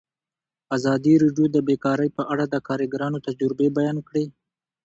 ازادي 0.75 1.13
راډیو 1.23 1.45
د 1.55 1.57
بیکاري 1.67 2.09
په 2.17 2.23
اړه 2.33 2.45
د 2.47 2.55
کارګرانو 2.67 3.23
تجربې 3.27 3.67
بیان 3.77 3.97
کړي. 4.07 4.25